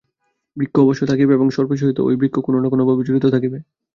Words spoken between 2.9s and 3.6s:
জড়িত থাকিবে।